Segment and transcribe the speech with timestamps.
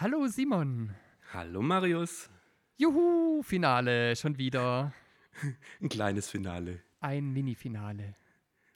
[0.00, 0.94] Hallo Simon.
[1.32, 2.30] Hallo Marius.
[2.76, 4.94] Juhu, Finale, schon wieder.
[5.80, 6.84] Ein kleines Finale.
[7.00, 8.14] Ein Mini-Finale.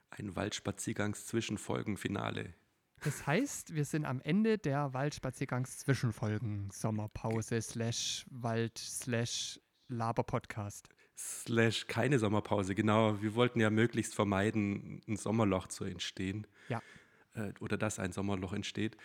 [0.09, 2.55] Ein Waldspaziergangs-Zwischenfolgen-Finale.
[3.03, 6.69] Das heißt, wir sind am Ende der Waldspaziergangs-Zwischenfolgen.
[6.71, 10.87] Sommerpause slash Wald slash Laber-Podcast.
[11.17, 13.21] Slash keine Sommerpause, genau.
[13.21, 16.47] Wir wollten ja möglichst vermeiden, ein Sommerloch zu entstehen.
[16.69, 16.81] Ja.
[17.33, 18.95] Äh, oder dass ein Sommerloch entsteht.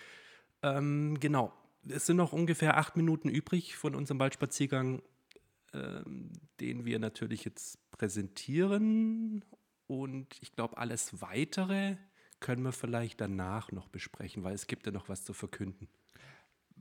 [0.62, 1.52] Ähm, genau.
[1.88, 5.02] Es sind noch ungefähr acht Minuten übrig von unserem Waldspaziergang,
[5.72, 6.30] ähm,
[6.60, 9.44] den wir natürlich jetzt präsentieren.
[9.88, 11.96] Und ich glaube, alles Weitere
[12.40, 15.88] können wir vielleicht danach noch besprechen, weil es gibt ja noch was zu verkünden.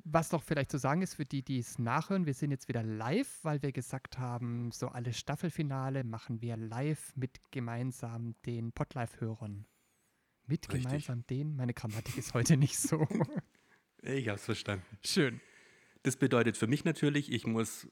[0.03, 2.83] Was noch vielleicht zu sagen ist für die, die es nachhören, wir sind jetzt wieder
[2.83, 9.65] live, weil wir gesagt haben, so alle Staffelfinale machen wir live mit gemeinsam den Podlife-Hörern.
[10.45, 10.83] Mit Richtig.
[10.83, 11.55] gemeinsam den?
[11.55, 13.05] Meine Grammatik ist heute nicht so.
[14.03, 14.85] Ich habe es verstanden.
[15.03, 15.41] Schön.
[16.03, 17.87] Das bedeutet für mich natürlich, ich muss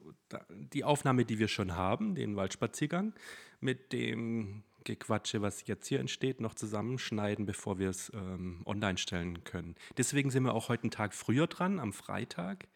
[0.49, 3.13] die Aufnahme, die wir schon haben, den Waldspaziergang,
[3.59, 9.44] mit dem Gequatsche, was jetzt hier entsteht, noch zusammenschneiden, bevor wir es ähm, online stellen
[9.44, 9.75] können.
[9.97, 12.67] Deswegen sind wir auch heute einen Tag früher dran, am Freitag.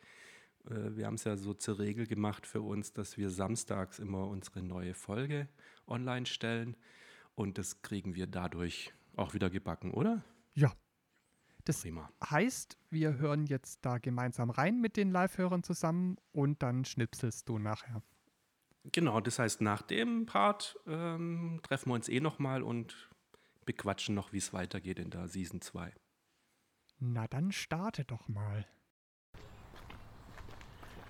[0.70, 4.28] Äh, wir haben es ja so zur Regel gemacht für uns, dass wir samstags immer
[4.28, 5.48] unsere neue Folge
[5.88, 6.76] online stellen.
[7.36, 10.24] Und das kriegen wir dadurch auch wieder gebacken, oder?
[10.54, 10.74] Ja.
[11.66, 12.10] Das Prima.
[12.24, 17.60] heißt, wir hören jetzt da gemeinsam rein mit den Live-Hörern zusammen und dann schnipselst du
[17.60, 18.02] nachher.
[18.92, 23.10] Genau, das heißt, nach dem Part ähm, treffen wir uns eh nochmal und
[23.66, 25.94] bequatschen noch, wie es weitergeht in der Season 2.
[27.00, 28.66] Na dann starte doch mal.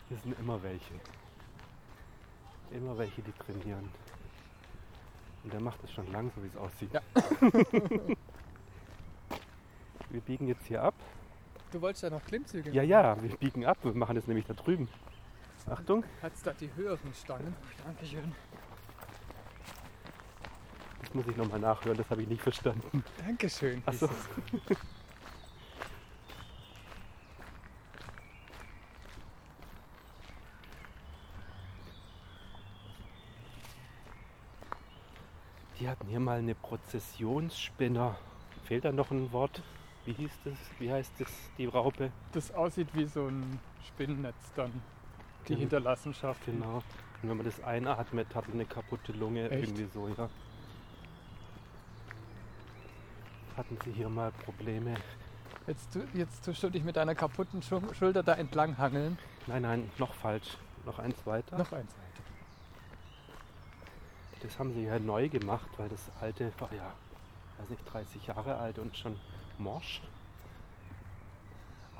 [0.09, 0.93] Hier sind immer welche.
[2.71, 3.89] Immer welche, die trainieren.
[5.43, 6.91] Und der macht es schon lang, so wie es aussieht.
[6.93, 7.01] Ja.
[10.09, 10.95] wir biegen jetzt hier ab.
[11.71, 13.77] Du wolltest ja noch Klimmzüge Ja, ja, wir biegen ab.
[13.83, 14.89] Wir machen das nämlich da drüben.
[15.69, 16.03] Achtung.
[16.21, 17.55] Hat's da die höheren Stangen?
[17.85, 18.33] Dankeschön.
[21.01, 23.03] Das muss ich nochmal nachhören, das habe ich nicht verstanden.
[23.17, 23.81] Dankeschön.
[23.85, 24.07] Ach so.
[24.07, 24.77] hieß es.
[35.79, 38.17] Die hatten hier mal eine Prozessionsspinner.
[38.65, 39.63] Fehlt da noch ein Wort?
[40.05, 40.57] Wie hieß das?
[40.77, 42.11] Wie heißt das, die Raupe?
[42.33, 44.73] Das aussieht wie so ein Spinnennetz dann.
[45.47, 45.59] Die Genau.
[45.61, 46.45] Hinterlassenschaft.
[46.45, 46.75] Genau.
[47.21, 49.49] Und wenn man das einatmet, hat man eine kaputte Lunge.
[49.49, 49.63] Echt?
[49.69, 50.29] Irgendwie so, ja.
[53.57, 54.95] Hatten sie hier mal Probleme?
[55.67, 59.17] Jetzt, jetzt tust du dich mit deiner kaputten Schul- Schulter da entlang hangeln.
[59.47, 60.57] Nein, nein, noch falsch.
[60.85, 61.57] Noch eins weiter.
[61.57, 62.23] Noch eins weiter.
[64.41, 66.93] Das haben sie ja neu gemacht, weil das alte war ja,
[67.59, 69.19] weiß nicht, 30 Jahre alt und schon
[69.57, 70.01] morsch.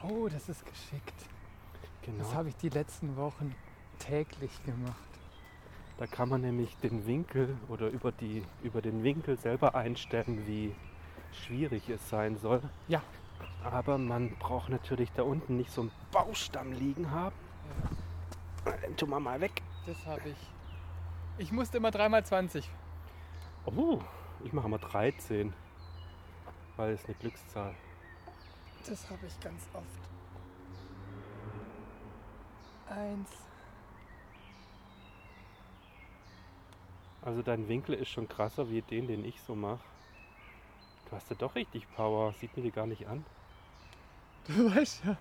[0.02, 1.26] Oh, das ist geschickt.
[2.10, 2.24] Genau.
[2.24, 3.56] Das habe ich die letzten Wochen
[4.00, 4.96] täglich gemacht.
[5.98, 10.74] Da kann man nämlich den Winkel oder über, die, über den Winkel selber einstellen, wie
[11.34, 12.62] schwierig es sein soll.
[12.88, 13.02] Ja.
[13.64, 17.36] Aber man braucht natürlich da unten nicht so einen Baustamm liegen haben.
[18.84, 19.62] Den tun wir mal weg.
[19.86, 20.38] Das habe ich.
[21.38, 22.64] Ich musste immer 3x20.
[23.66, 24.00] Oh,
[24.44, 25.54] ich mache mal 13.
[26.76, 27.76] Weil es eine Glückszahl.
[28.88, 30.09] Das habe ich ganz oft.
[32.90, 33.30] Eins.
[37.22, 39.84] Also dein Winkel ist schon krasser wie den, den ich so mache.
[41.10, 42.34] Du hast ja doch richtig Power.
[42.34, 43.26] Sieht mir die gar nicht an.
[44.48, 45.18] Du weißt ja.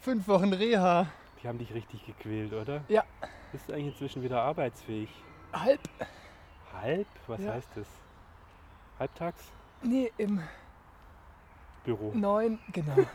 [0.00, 1.06] Fünf Wochen Reha.
[1.42, 2.82] Die haben dich richtig gequält, oder?
[2.88, 3.04] Ja.
[3.52, 5.08] Bist du eigentlich inzwischen wieder arbeitsfähig?
[5.52, 5.80] Halb.
[6.72, 7.06] Halb?
[7.26, 7.52] Was Ja.
[7.52, 7.86] heißt das?
[8.98, 9.44] Halbtags?
[9.82, 10.40] Nee, im
[11.84, 12.12] Büro.
[12.14, 12.58] neun.
[12.72, 12.96] Genau.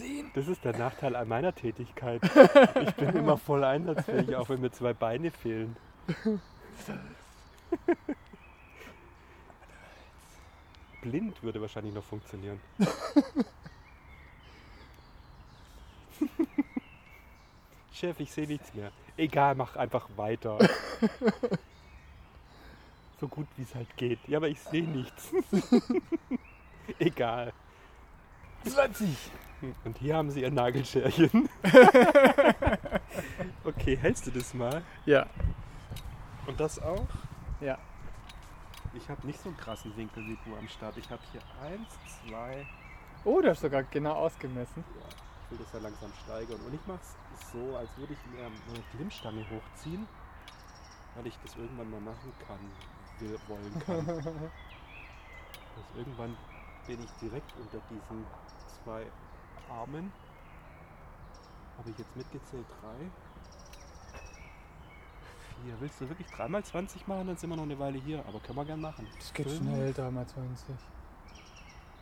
[0.00, 0.30] Zehn.
[0.34, 2.22] Das ist der Nachteil an meiner Tätigkeit.
[2.80, 5.76] Ich bin immer voll einsatzfähig, auch wenn mir zwei Beine fehlen.
[11.02, 12.60] Blind würde wahrscheinlich noch funktionieren.
[17.92, 18.92] Chef, ich sehe nichts mehr.
[19.16, 20.58] Egal, mach einfach weiter.
[23.20, 24.20] So gut wie es halt geht.
[24.28, 25.30] Ja, aber ich sehe nichts.
[26.98, 27.52] Egal.
[28.64, 29.08] 20.
[29.84, 31.48] Und hier haben sie ihr Nagelscherchen.
[33.64, 34.82] okay, hältst du das mal?
[35.04, 35.26] Ja.
[36.46, 37.06] Und das auch?
[37.60, 37.78] Ja.
[38.94, 40.96] Ich habe nicht so einen krassen Winkel wie du am Start.
[40.96, 41.88] Ich habe hier eins,
[42.26, 42.66] zwei,
[43.24, 44.82] Oh, du hast sogar genau ausgemessen.
[44.98, 45.06] Ja,
[45.44, 46.58] ich will das ja langsam steigern.
[46.66, 50.08] Und ich mache es so, als würde ich mir eine Glimmstange hochziehen,
[51.16, 52.58] weil ich das irgendwann mal machen kann,
[53.18, 54.08] will, wollen kann.
[55.76, 56.34] also irgendwann
[56.86, 58.24] bin ich direkt unter diesen
[58.82, 59.06] zwei
[59.70, 60.12] Armen.
[61.78, 62.66] Habe ich jetzt mitgezählt?
[62.80, 63.10] Drei.
[65.62, 65.74] Vier.
[65.80, 67.26] Willst du wirklich dreimal 20 machen?
[67.28, 68.24] Dann sind wir noch eine Weile hier.
[68.26, 69.06] Aber können wir gern machen.
[69.18, 69.60] Das geht Fünf.
[69.60, 70.74] schnell, 3x20.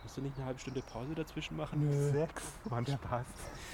[0.02, 1.84] Musst du nicht eine halbe Stunde Pause dazwischen machen?
[1.88, 2.10] Nö.
[2.12, 2.44] Sechs.
[2.70, 2.94] Ja.
[2.96, 3.26] Spaß.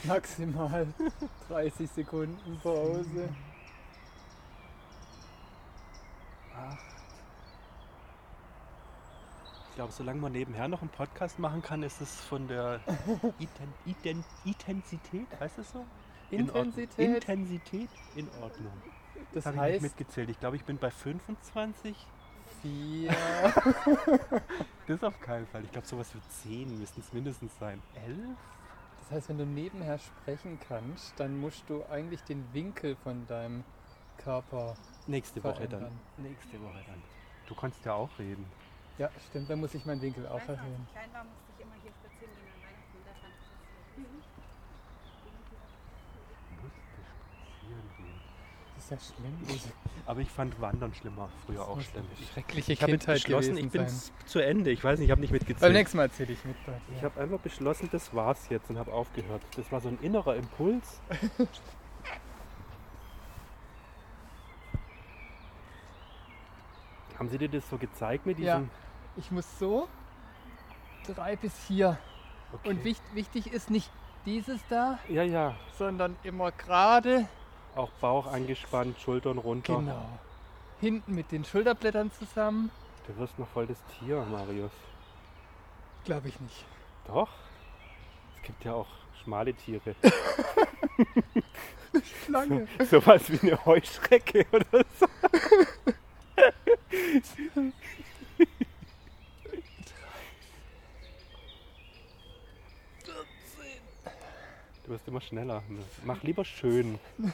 [0.05, 0.87] Maximal
[1.49, 3.29] 30 Sekunden Pause.
[9.75, 12.79] Ich glaube, solange man nebenher noch einen Podcast machen kann, ist es von der
[13.41, 15.85] Iten Iten Intensität, heißt es so?
[16.31, 16.67] In Ordnung.
[16.67, 17.15] Intensität.
[17.17, 18.73] Intensität in Ordnung.
[19.33, 20.31] Das habe ich nicht mitgezählt.
[20.31, 21.97] Ich glaube, ich bin bei 25.
[22.63, 23.11] 4.
[24.87, 25.65] Das auf keinen Fall.
[25.65, 27.83] Ich glaube, sowas wie 10 müssten es mindestens sein.
[28.07, 28.17] 11?
[29.01, 33.65] Das heißt, wenn du nebenher sprechen kannst, dann musst du eigentlich den Winkel von deinem
[34.19, 34.77] Körper.
[35.09, 35.81] Nächste Woche dann.
[35.81, 36.01] Verändern.
[36.19, 37.03] Nächste Woche dann.
[37.49, 38.47] Du kannst ja auch reden.
[38.99, 40.87] Ja, stimmt, dann muss ich meinen Winkel auch du, als erhöhen.
[40.87, 42.99] ich klein war, musste ich immer hier spazieren gehen an Weihnachten.
[43.05, 44.07] Da fand ich das
[46.63, 46.81] Musste
[47.59, 48.21] spazieren gehen.
[48.77, 49.73] Das ist ja schlimm.
[50.07, 52.05] Aber ich fand Wandern schlimmer, früher auch schlimm.
[52.33, 53.89] schreckliche Ich habe jetzt Kindheit beschlossen, gewesen ich bin
[54.27, 54.71] zu Ende.
[54.71, 55.73] Ich weiß nicht, ich habe nicht Beim mitgezählt.
[55.73, 56.97] nächsten Mal erzähle ich mit bei dir.
[56.97, 59.43] Ich habe einfach beschlossen, das war's jetzt und habe aufgehört.
[59.57, 61.01] Das war so ein innerer Impuls.
[67.19, 68.63] Haben Sie dir das so gezeigt mit Ja.
[69.17, 69.89] Ich muss so
[71.07, 71.99] drei bis hier.
[72.53, 72.69] Okay.
[72.69, 73.91] Und wichtig, wichtig ist nicht
[74.27, 75.55] dieses da, ja, ja.
[75.79, 77.29] sondern immer gerade.
[77.77, 79.77] Auch Bauch angespannt, Schultern runter.
[79.77, 80.09] Genau.
[80.81, 82.71] Hinten mit den Schulterblättern zusammen.
[83.07, 84.73] Du wirst noch voll das Tier, Marius.
[86.05, 86.65] Glaube ich nicht.
[87.07, 87.29] Doch.
[88.37, 88.89] Es gibt ja auch
[89.23, 89.95] schmale Tiere.
[92.29, 92.67] Lange.
[92.91, 95.07] Sowas wie eine Heuschrecke oder so.
[104.95, 105.63] wirst immer schneller.
[106.05, 107.01] Mach lieber schön.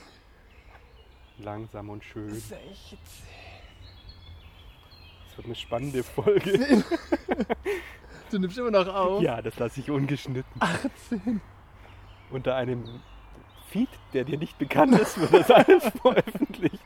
[1.39, 2.31] Langsam und schön.
[2.35, 2.99] 16.
[5.29, 6.85] Es wird eine spannende Folge.
[8.31, 9.23] Du nimmst immer noch auf.
[9.23, 10.45] Ja, das lasse ich ungeschnitten.
[10.61, 11.41] 18.
[12.31, 12.85] Unter einem
[13.71, 16.79] Feed, der dir nicht bekannt ist, wird das alles veröffentlicht.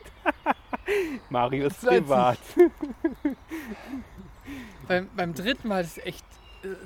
[1.28, 1.98] Marius 20.
[1.98, 2.38] privat.
[4.88, 6.24] Beim, beim dritten Mal ist es echt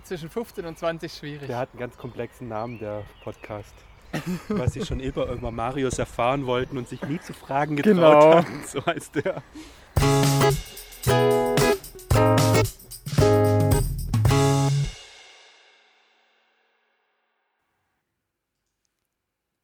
[0.04, 1.46] zwischen 15 und 20 schwierig.
[1.46, 3.74] Der hat einen ganz komplexen Namen, der Podcast.
[4.48, 8.34] Was sie schon immer über Marius erfahren wollten und sich nie zu fragen getraut Genau.
[8.36, 8.64] haben.
[8.66, 9.42] So heißt der.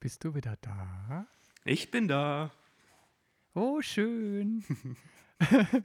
[0.01, 1.27] Bist du wieder da?
[1.65, 2.53] Ich bin da.
[3.55, 4.65] Oh, schön.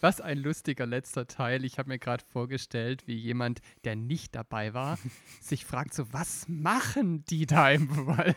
[0.00, 1.64] Was ein lustiger letzter Teil.
[1.64, 4.98] Ich habe mir gerade vorgestellt, wie jemand, der nicht dabei war,
[5.40, 8.36] sich fragt so, was machen die da im Wald?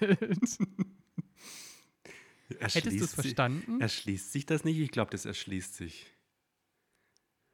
[2.59, 3.81] Hättest du es verstanden?
[3.81, 4.77] Erschließt sich das nicht?
[4.77, 6.11] Ich glaube, das erschließt sich.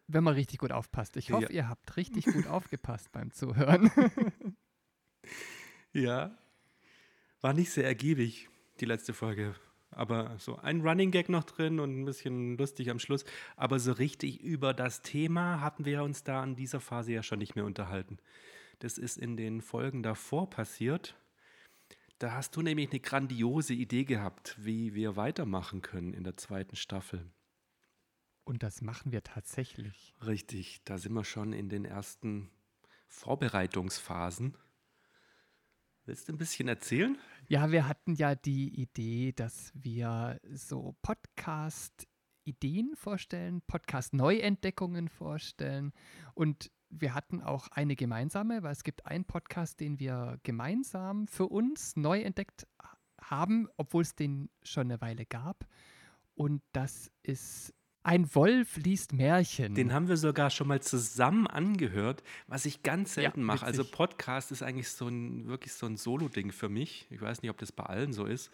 [0.07, 1.15] Wenn man richtig gut aufpasst.
[1.15, 1.49] Ich hoffe, Ja.
[1.51, 3.89] ihr habt richtig gut aufgepasst beim Zuhören.
[5.93, 6.37] Ja.
[7.41, 9.55] War nicht sehr ergiebig, die letzte Folge.
[9.91, 13.25] Aber so ein Running Gag noch drin und ein bisschen lustig am Schluss.
[13.55, 17.39] Aber so richtig über das Thema hatten wir uns da in dieser Phase ja schon
[17.39, 18.17] nicht mehr unterhalten.
[18.79, 21.15] Das ist in den Folgen davor passiert.
[22.19, 26.75] Da hast du nämlich eine grandiose Idee gehabt, wie wir weitermachen können in der zweiten
[26.75, 27.25] Staffel.
[28.43, 30.13] Und das machen wir tatsächlich.
[30.25, 32.49] Richtig, da sind wir schon in den ersten
[33.07, 34.57] Vorbereitungsphasen.
[36.05, 37.17] Willst du ein bisschen erzählen?
[37.51, 45.91] Ja, wir hatten ja die Idee, dass wir so Podcast-Ideen vorstellen, Podcast-Neuentdeckungen vorstellen.
[46.33, 51.47] Und wir hatten auch eine gemeinsame, weil es gibt einen Podcast, den wir gemeinsam für
[51.47, 52.67] uns neu entdeckt
[53.21, 55.67] haben, obwohl es den schon eine Weile gab.
[56.35, 59.75] Und das ist Ein Wolf liest Märchen.
[59.75, 63.65] Den haben wir sogar schon mal zusammen angehört, was ich ganz Ja, selten mache.
[63.65, 63.83] Also.
[63.83, 67.05] Podcast ist eigentlich so ein wirklich so ein Solo-Ding für mich.
[67.11, 68.49] Ich weiß nicht, ob das bei allen so ist.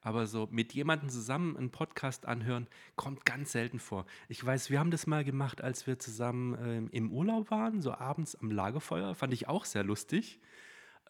[0.00, 4.06] Aber so mit jemandem zusammen einen Podcast anhören, kommt ganz selten vor.
[4.28, 7.92] Ich weiß, wir haben das mal gemacht, als wir zusammen ähm, im Urlaub waren, so
[7.92, 9.14] abends am Lagerfeuer.
[9.14, 10.40] Fand ich auch sehr lustig.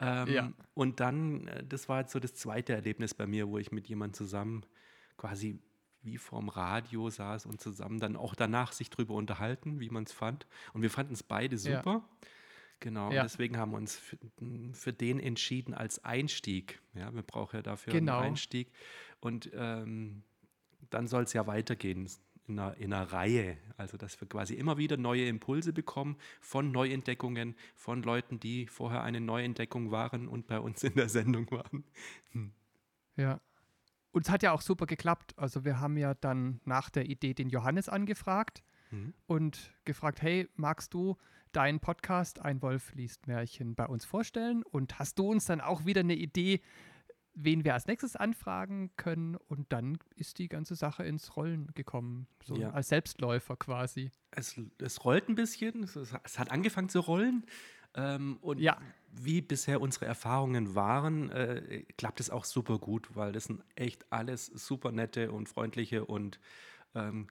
[0.00, 0.52] Ähm, Ja.
[0.74, 3.88] Und dann, äh, das war jetzt so das zweite Erlebnis bei mir, wo ich mit
[3.88, 4.64] jemandem zusammen
[5.18, 5.58] quasi
[6.02, 10.12] wie vorm Radio saß und zusammen dann auch danach sich drüber unterhalten, wie man es
[10.12, 10.46] fand.
[10.72, 11.78] Und wir fanden es beide Ja.
[11.78, 12.08] super.
[12.80, 13.22] Genau, Ja.
[13.22, 14.16] und deswegen haben wir uns für,
[14.72, 16.80] für den entschieden als Einstieg.
[16.94, 18.18] Ja, wir brauchen ja dafür Genau.
[18.18, 18.70] einen Einstieg.
[19.20, 20.22] Und ähm,
[20.90, 22.08] dann soll es ja weitergehen
[22.46, 23.58] in einer, in einer Reihe.
[23.76, 29.02] Also, dass wir quasi immer wieder neue Impulse bekommen von Neuentdeckungen, von Leuten, die vorher
[29.02, 31.82] eine Neuentdeckung waren und bei uns in der Sendung waren.
[33.16, 33.40] Ja.
[34.12, 35.34] Und es hat ja auch super geklappt.
[35.38, 39.12] Also wir haben ja dann nach der Idee den Johannes angefragt Mhm.
[39.26, 41.16] und gefragt, hey, magst du
[41.52, 44.62] deinen Podcast Ein Wolf liest Märchen bei uns vorstellen?
[44.62, 46.62] Und hast du uns dann auch wieder eine Idee,
[47.34, 49.36] wen wir als nächstes anfragen können?
[49.36, 52.70] Und dann ist die ganze Sache ins Rollen gekommen, so Ja.
[52.70, 54.10] als Selbstläufer quasi.
[54.30, 57.44] Es, es rollt ein bisschen, es, es hat angefangen zu rollen.
[57.94, 58.78] Ähm, und Ja.
[59.10, 64.10] wie bisher unsere Erfahrungen waren, äh, klappt es auch super gut, weil das sind echt
[64.12, 66.38] alles super nette und freundliche und
[66.94, 67.28] ähm,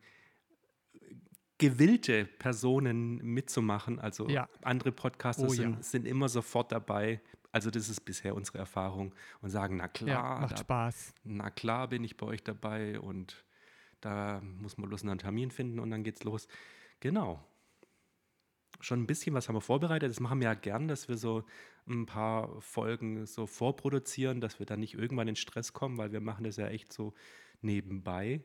[1.57, 3.99] gewillte Personen mitzumachen.
[3.99, 4.47] Also Ja.
[4.63, 5.55] andere Podcaster Oh ja.
[5.55, 7.21] sind, sind immer sofort dabei.
[7.51, 11.13] Also das ist bisher unsere Erfahrung und sagen, na klar, macht da Spaß.
[11.23, 13.43] na klar bin ich bei euch dabei und
[14.01, 16.47] da muss man bloß einen Termin finden und dann geht's los.
[16.99, 17.43] Genau.
[18.79, 20.09] Schon ein bisschen was haben wir vorbereitet.
[20.09, 21.43] Das machen wir ja gern, dass wir so
[21.87, 26.21] ein paar Folgen so vorproduzieren, dass wir dann nicht irgendwann in Stress kommen, weil wir
[26.21, 27.13] machen das ja echt so
[27.61, 28.43] nebenbei.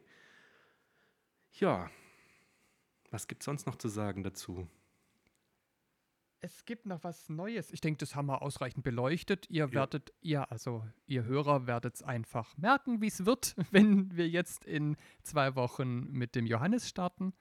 [1.53, 1.91] Ja,
[3.11, 4.67] was gibt es sonst noch zu sagen dazu?
[6.45, 7.71] Es gibt noch was Neues.
[7.73, 9.49] Ich denke, das haben wir ausreichend beleuchtet.
[9.49, 9.73] Ihr Ja.
[9.73, 14.65] werdet, ihr, also ihr Hörer werdet es einfach merken, wie es wird, wenn wir jetzt
[14.65, 17.33] in zwei Wochen mit dem Johannes starten.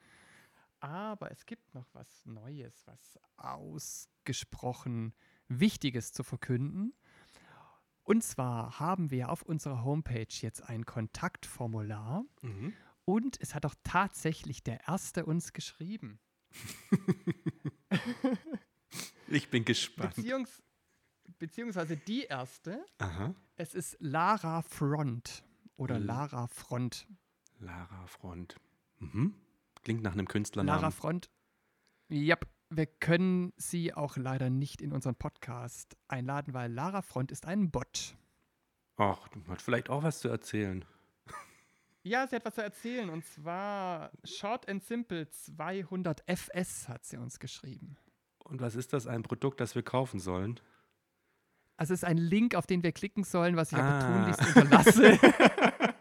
[0.82, 5.14] Aber es gibt noch was Neues, was ausgesprochen
[5.46, 6.92] Wichtiges zu verkünden.
[8.02, 12.72] Und zwar haben wir auf unserer Homepage jetzt ein Kontaktformular Mhm.
[13.04, 16.18] und es hat auch tatsächlich der Erste uns geschrieben.
[19.28, 20.14] Ich bin gespannt.
[20.16, 20.62] Beziehungs
[21.38, 23.34] beziehungsweise die erste, Aha.
[23.56, 25.42] es ist Lara Front
[25.76, 27.06] oder L- Lara Front.
[27.58, 28.56] Lara Front.
[28.98, 29.34] Mhm.
[29.82, 30.80] Klingt nach einem Künstlernamen.
[30.80, 31.30] Lara Front.
[32.08, 32.36] Ja,
[32.70, 37.70] wir können sie auch leider nicht in unseren Podcast einladen, weil Lara Front ist ein
[37.70, 38.16] Bot.
[38.96, 40.84] Ach, du hat vielleicht auch was zu erzählen.
[42.04, 47.16] Ja, sie hat was zu erzählen und zwar Short and Simple 200 FS hat sie
[47.16, 47.96] uns geschrieben.
[48.40, 50.58] Und was ist das, ein Produkt, das wir kaufen sollen?
[51.76, 54.34] Also es ist ein Link, auf den wir klicken sollen, was ich aber Ah.
[54.34, 55.12] tunlichst unterlasse.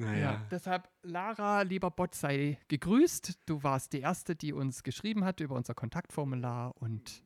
[0.00, 0.32] Naja.
[0.32, 3.40] Ja, deshalb, Lara, lieber Bot, sei gegrüßt.
[3.46, 7.22] Du warst die Erste, die uns geschrieben hat über unser Kontaktformular und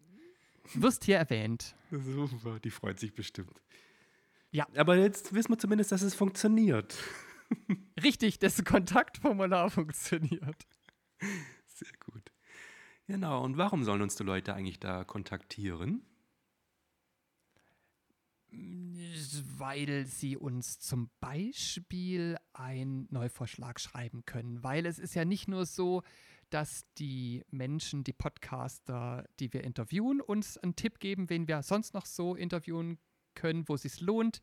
[0.74, 1.76] wirst hier erwähnt.
[1.90, 3.62] Super, die freut sich bestimmt.
[4.50, 4.66] Ja.
[4.76, 6.96] Aber jetzt wissen wir zumindest, dass es funktioniert.
[8.02, 10.66] Richtig, das Kontaktformular funktioniert.
[11.66, 12.32] Sehr gut.
[13.06, 16.02] Genau, und warum sollen uns die Leute eigentlich da kontaktieren?
[19.56, 24.62] Weil sie uns zum Beispiel einen Neuvorschlag schreiben können.
[24.62, 26.02] Weil es ist ja nicht nur so,
[26.50, 31.94] dass die Menschen, die Podcaster, die wir interviewen, uns einen Tipp geben, wen wir sonst
[31.94, 32.98] noch so interviewen
[33.34, 34.40] können, wo es sich lohnt,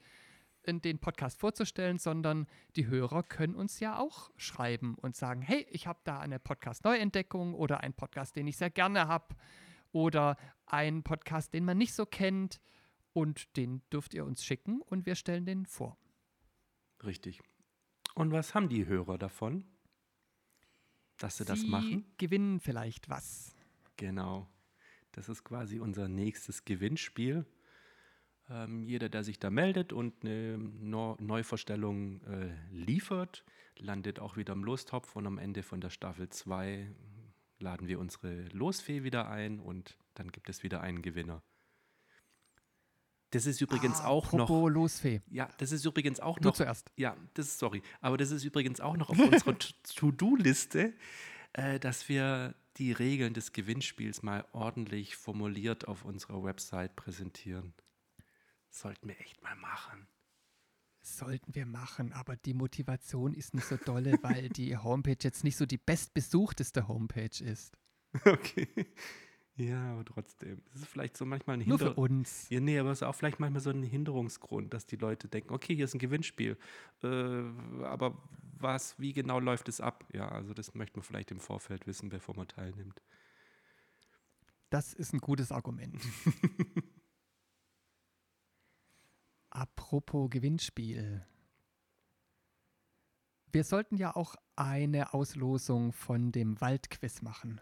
[0.65, 5.87] den Podcast vorzustellen, sondern die Hörer können uns ja auch schreiben und sagen, hey, ich
[5.87, 9.35] habe da eine Podcast-Neuentdeckung oder einen Podcast, den ich sehr gerne habe
[9.91, 12.61] oder einen Podcast, den man nicht so kennt
[13.13, 15.97] und den dürft ihr uns schicken und wir stellen den vor.
[17.03, 17.41] Richtig.
[18.15, 19.65] Und was haben die Hörer davon,
[21.17, 22.05] dass sie, das machen?
[22.17, 23.55] gewinnen vielleicht was.
[23.97, 24.47] Genau.
[25.11, 27.45] Das ist quasi unser nächstes Gewinnspiel.
[28.49, 33.45] Ähm, jeder, der sich da meldet und eine Neu Neuvorstellung äh, liefert,
[33.77, 36.93] landet auch wieder im Lostopf und am Ende von der Staffel 2
[37.59, 41.43] laden wir unsere Losfee wieder ein und dann gibt es wieder einen Gewinner.
[43.31, 44.49] Das ist übrigens auch noch.
[44.49, 45.21] Losfee.
[45.29, 46.55] Ja, das ist übrigens auch Du noch.
[46.55, 46.91] zuerst.
[46.97, 47.81] Ja, das ist sorry.
[48.01, 49.57] Aber das ist übrigens auch noch auf unserer
[49.95, 50.93] To-Do-Liste,
[51.53, 57.73] äh, dass wir die Regeln des Gewinnspiels mal ordentlich formuliert auf unserer Website präsentieren.
[58.69, 60.07] Sollten wir echt mal machen.
[61.01, 65.57] Sollten wir machen, aber die Motivation ist nicht so dolle, weil die Homepage jetzt nicht
[65.57, 67.77] so die bestbesuchteste Homepage ist.
[68.25, 68.67] Okay.
[69.57, 70.61] Ja, aber trotzdem.
[70.71, 72.49] Das ist vielleicht so manchmal ein Nur für uns.
[72.49, 75.53] ja, nee, aber es ist auch vielleicht manchmal so ein Hinderungsgrund, dass die Leute denken,
[75.53, 76.57] okay, hier ist ein Gewinnspiel.
[77.03, 77.07] Äh,
[77.83, 78.17] aber
[78.57, 80.05] was, wie genau läuft es ab?
[80.13, 83.01] Ja, also das möchte man vielleicht im Vorfeld wissen, bevor man teilnimmt.
[84.69, 86.01] Das ist ein gutes Argument.
[89.49, 91.25] Apropos Gewinnspiel.
[93.51, 97.59] Wir sollten ja auch eine Auslosung von dem Waldquiz machen.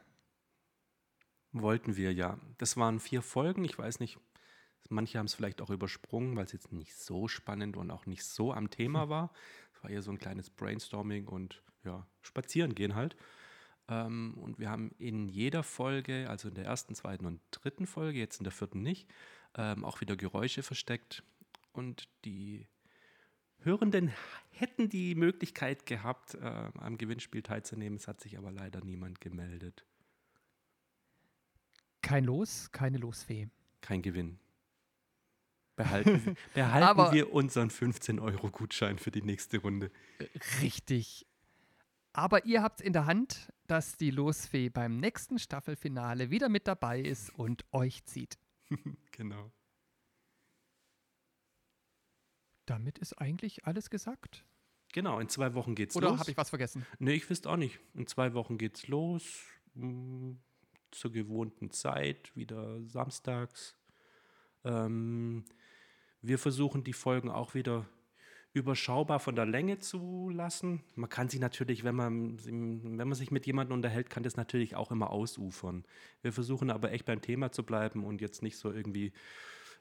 [1.52, 2.40] Wollten wir, ja.
[2.58, 3.66] Das waren vier Folgen.
[3.66, 4.20] Ich weiß nicht,
[4.90, 8.24] manche haben es vielleicht auch übersprungen, weil es jetzt nicht so spannend und auch nicht
[8.24, 9.32] so am Thema war.
[9.74, 13.16] Es war eher so ein kleines Brainstorming und ja, spazieren gehen halt.
[13.88, 18.20] Ähm, und wir haben in jeder Folge, also in der ersten, zweiten und dritten Folge,
[18.20, 19.10] jetzt in der vierten nicht,
[19.56, 21.24] ähm, auch wieder Geräusche versteckt.
[21.72, 22.68] Und die
[23.62, 24.12] Hörenden
[24.52, 27.98] hätten die Möglichkeit gehabt, äh, am Gewinnspiel teilzunehmen.
[27.98, 29.86] Es hat sich aber leider niemand gemeldet.
[32.02, 33.50] Kein Los, keine Losfee.
[33.82, 34.40] Kein Gewinn.
[35.76, 39.92] Behalten, behalten Aber- wir unseren 15-Euro-Gutschein für die nächste Runde.
[40.62, 41.26] Richtig.
[42.14, 47.00] Aber ihr habt in der Hand, dass die Losfee beim nächsten Staffelfinale wieder mit dabei
[47.00, 48.38] ist und euch zieht.
[49.12, 49.52] Genau.
[52.66, 54.46] Damit ist eigentlich alles gesagt.
[54.94, 56.20] Genau, in zwei Wochen geht's Oder los.
[56.20, 56.86] habe ich was vergessen?
[57.00, 57.80] Nee, ich wüsste auch nicht.
[57.96, 59.44] In zwei Wochen geht's los.
[59.74, 60.34] mm,
[60.92, 63.76] Zur gewohnten Zeit, wieder samstags.
[64.64, 65.46] Ähm,
[66.22, 67.86] wir versuchen die Folgen auch wieder
[68.52, 70.84] überschaubar von der Länge zu lassen.
[70.96, 74.76] Man kann sie natürlich, wenn man, wenn man sich mit jemandem unterhält, kann das natürlich
[74.76, 75.86] auch immer ausufern.
[76.22, 79.14] Wir versuchen aber echt beim Thema zu bleiben und jetzt nicht so irgendwie,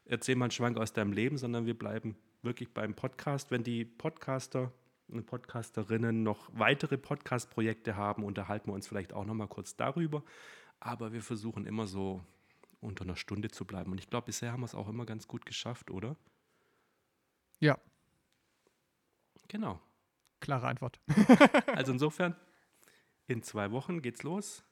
[0.04, 3.50] erzähl mal einen Schwank aus deinem Leben, sondern wir bleiben wirklich beim Podcast.
[3.50, 4.70] Wenn die Podcaster
[5.08, 10.22] und Podcasterinnen noch weitere Podcast-Projekte haben, unterhalten wir uns vielleicht auch noch mal kurz darüber.
[10.80, 12.24] Aber wir versuchen immer so
[12.80, 13.90] unter einer Stunde zu bleiben.
[13.92, 16.16] Und ich glaube, bisher haben wir es auch immer ganz gut geschafft, oder?
[17.60, 17.78] Ja,
[19.48, 19.80] Genau.
[20.40, 21.00] klare Antwort.
[21.74, 22.36] Also insofern,
[23.26, 24.62] in zwei Wochen geht's los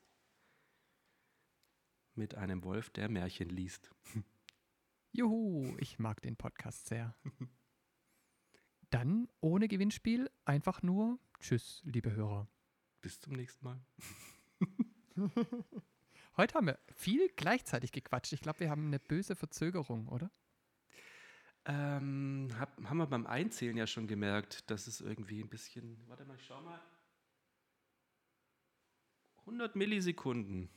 [2.14, 3.90] mit einem Wolf, der Märchen liest.
[5.12, 7.14] Juhu, ich mag den Podcast sehr.
[8.90, 12.48] Dann ohne Gewinnspiel einfach nur Tschüss, liebe Hörer.
[13.00, 13.80] Bis zum nächsten Mal.
[16.36, 18.32] Heute haben wir viel gleichzeitig gequatscht.
[18.34, 20.30] Ich glaube, wir haben eine böse Verzögerung, oder?
[21.64, 25.98] Ähm, hab, haben wir beim Einzählen ja schon gemerkt, dass es irgendwie ein bisschen.
[26.08, 26.80] Warte mal, ich schau mal.
[29.38, 30.68] 100 Millisekunden.